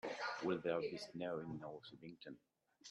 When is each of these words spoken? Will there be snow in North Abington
Will 0.43 0.59
there 0.59 0.79
be 0.81 0.97
snow 0.97 1.37
in 1.41 1.59
North 1.59 1.83
Abington 1.93 2.35